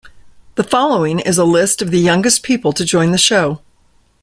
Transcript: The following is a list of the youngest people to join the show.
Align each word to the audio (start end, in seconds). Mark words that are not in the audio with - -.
The 0.55 0.63
following 0.63 1.19
is 1.19 1.37
a 1.37 1.43
list 1.45 1.79
of 1.79 1.91
the 1.91 1.99
youngest 1.99 2.41
people 2.41 2.73
to 2.73 2.83
join 2.83 3.11
the 3.11 3.19
show. 3.19 3.61